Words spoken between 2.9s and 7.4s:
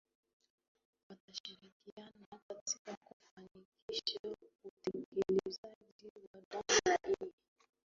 kufanikisha utekelezaji wa dhana hii